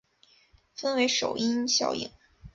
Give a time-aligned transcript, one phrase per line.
[0.73, 2.09] 分为首因效应。